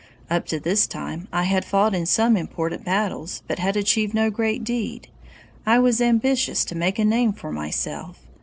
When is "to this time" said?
0.47-1.27